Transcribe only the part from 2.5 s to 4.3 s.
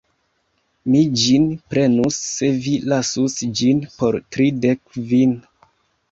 vi lasus ĝin por